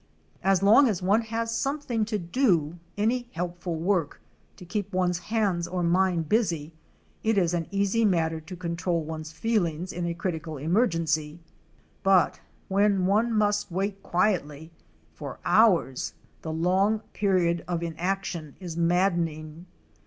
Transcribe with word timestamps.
As 0.41 0.63
long 0.63 0.87
as 0.87 1.03
one 1.03 1.21
has 1.21 1.55
something 1.55 2.05
to 2.05 2.17
do, 2.17 2.79
any 2.97 3.29
helpful 3.33 3.75
work, 3.75 4.19
to 4.57 4.65
keep 4.65 4.91
one's 4.91 5.19
hands 5.19 5.67
or 5.67 5.83
mind 5.83 6.27
busy, 6.27 6.73
it 7.23 7.37
is 7.37 7.53
an 7.53 7.67
easy 7.69 8.03
matter 8.03 8.41
to 8.41 8.55
control 8.55 9.03
one's 9.03 9.31
feelings 9.31 9.93
in 9.93 10.07
a 10.07 10.15
critical 10.15 10.57
emergency. 10.57 11.37
But 12.01 12.39
when 12.67 13.05
one 13.05 13.31
must 13.31 13.69
wait 13.71 14.01
quietly 14.01 14.71
for 15.13 15.37
hours, 15.45 16.15
the 16.41 16.51
long 16.51 17.01
period 17.13 17.63
of 17.67 17.83
inaction 17.83 18.55
is 18.59 18.75
maddening. 18.75 19.67